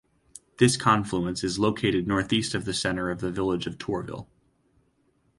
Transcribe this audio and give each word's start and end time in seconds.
This 0.57 0.77
confluence 0.77 1.43
is 1.43 1.59
located 1.59 2.07
northeast 2.07 2.55
of 2.55 2.65
the 2.65 2.73
center 2.73 3.11
of 3.11 3.19
the 3.21 3.29
village 3.29 3.67
of 3.67 3.77
Tourville. 3.77 4.27